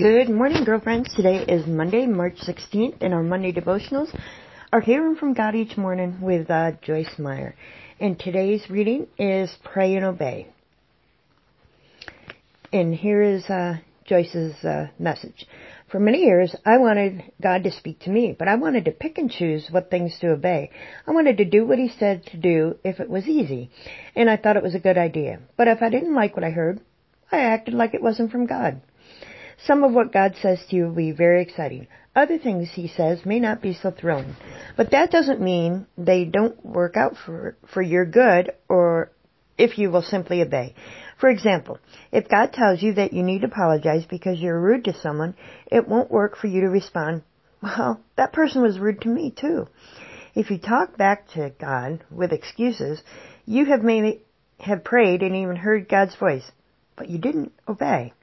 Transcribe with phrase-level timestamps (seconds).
[0.00, 1.12] Good morning, girlfriends.
[1.14, 4.08] Today is Monday, March 16th, and our Monday devotionals
[4.72, 7.54] are Hearing from God Each Morning with uh, Joyce Meyer.
[8.00, 10.46] And today's reading is Pray and Obey.
[12.72, 15.44] And here is uh, Joyce's uh, message.
[15.90, 19.18] For many years, I wanted God to speak to me, but I wanted to pick
[19.18, 20.70] and choose what things to obey.
[21.06, 23.70] I wanted to do what He said to do if it was easy,
[24.16, 25.40] and I thought it was a good idea.
[25.58, 26.80] But if I didn't like what I heard,
[27.30, 28.80] I acted like it wasn't from God.
[29.66, 31.86] Some of what God says to you will be very exciting.
[32.16, 34.36] Other things He says may not be so thrilling.
[34.76, 39.12] But that doesn't mean they don't work out for, for your good or
[39.58, 40.74] if you will simply obey.
[41.18, 41.78] For example,
[42.10, 45.34] if God tells you that you need to apologize because you're rude to someone,
[45.70, 47.22] it won't work for you to respond,
[47.62, 49.68] well, that person was rude to me too.
[50.34, 53.02] If you talk back to God with excuses,
[53.44, 54.22] you have maybe
[54.58, 56.50] have prayed and even heard God's voice,
[56.96, 58.14] but you didn't obey.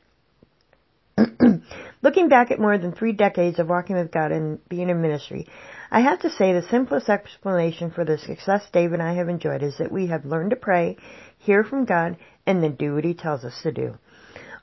[2.04, 5.48] Looking back at more than three decades of walking with God and being in ministry,
[5.90, 9.64] I have to say the simplest explanation for the success Dave and I have enjoyed
[9.64, 10.98] is that we have learned to pray,
[11.40, 13.98] hear from God, and then do what He tells us to do.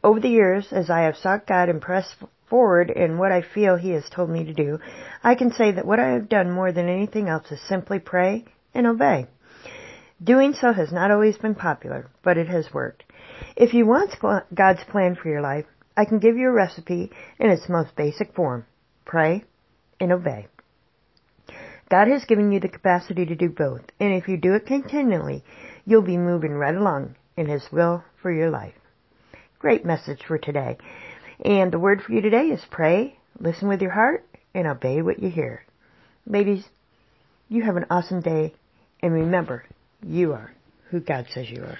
[0.02, 2.14] Over the years, as I have sought God and pressed
[2.48, 4.78] forward in what I feel He has told me to do,
[5.22, 8.44] I can say that what I have done more than anything else is simply pray
[8.74, 9.26] and obey.
[10.22, 13.02] Doing so has not always been popular, but it has worked.
[13.56, 14.14] If you want
[14.54, 18.34] God's plan for your life, I can give you a recipe in its most basic
[18.34, 18.66] form.
[19.04, 19.44] Pray
[20.00, 20.48] and obey.
[21.90, 25.44] God has given you the capacity to do both, and if you do it continually,
[25.84, 28.74] you'll be moving right along in His will for your life.
[29.58, 30.78] Great message for today.
[31.44, 35.22] And the word for you today is pray, listen with your heart, and obey what
[35.22, 35.64] you hear.
[36.26, 36.64] Ladies,
[37.48, 38.54] you have an awesome day,
[39.00, 39.64] and remember,
[40.02, 40.54] you are
[40.90, 41.78] who God says you are.